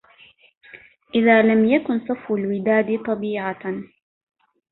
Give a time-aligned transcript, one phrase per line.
[1.15, 3.61] إِذا لَم يَكُن صَفوُ الوِدادِ طَبيعَةً